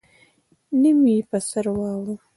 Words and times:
نيم 0.81 0.99
يې 1.11 1.17
په 1.29 1.37
سر 1.49 1.65
واړوه. 1.75 2.15